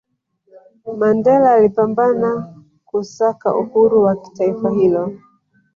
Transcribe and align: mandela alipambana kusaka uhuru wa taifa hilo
mandela 0.99 1.53
alipambana 1.53 2.47
kusaka 2.85 3.55
uhuru 3.55 4.03
wa 4.03 4.15
taifa 4.35 4.69
hilo 4.71 5.13